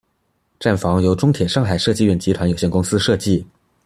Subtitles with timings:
[0.59, 3.45] 站房由中铁上海设计院集团有限公司设计。